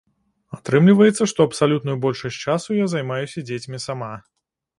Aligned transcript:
Атрымліваецца, 0.57 1.27
што 1.31 1.39
абсалютную 1.49 1.95
большасць 2.07 2.39
часу 2.47 2.69
я 2.79 2.89
займаюся 2.95 3.45
дзецьмі 3.53 3.85
сама. 3.87 4.13